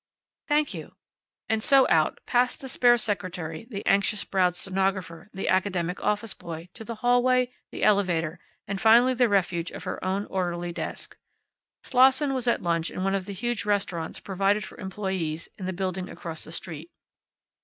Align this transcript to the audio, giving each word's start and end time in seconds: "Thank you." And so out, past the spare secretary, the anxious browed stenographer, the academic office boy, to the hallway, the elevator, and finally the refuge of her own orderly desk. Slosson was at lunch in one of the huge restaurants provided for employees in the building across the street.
"Thank 0.47 0.73
you." 0.73 0.95
And 1.47 1.61
so 1.61 1.85
out, 1.87 2.17
past 2.25 2.59
the 2.59 2.67
spare 2.67 2.97
secretary, 2.97 3.67
the 3.69 3.85
anxious 3.85 4.23
browed 4.23 4.55
stenographer, 4.55 5.29
the 5.31 5.47
academic 5.47 6.03
office 6.03 6.33
boy, 6.33 6.69
to 6.73 6.83
the 6.83 6.95
hallway, 7.05 7.53
the 7.71 7.83
elevator, 7.83 8.39
and 8.67 8.81
finally 8.81 9.13
the 9.13 9.29
refuge 9.29 9.69
of 9.69 9.83
her 9.83 10.03
own 10.03 10.25
orderly 10.25 10.73
desk. 10.73 11.17
Slosson 11.83 12.33
was 12.33 12.47
at 12.47 12.63
lunch 12.63 12.89
in 12.89 13.03
one 13.03 13.13
of 13.13 13.27
the 13.27 13.33
huge 13.33 13.63
restaurants 13.63 14.19
provided 14.19 14.63
for 14.65 14.79
employees 14.79 15.49
in 15.59 15.67
the 15.67 15.71
building 15.71 16.09
across 16.09 16.43
the 16.43 16.51
street. 16.51 16.89